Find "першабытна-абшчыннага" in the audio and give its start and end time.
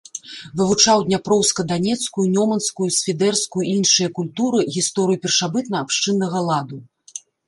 5.27-6.39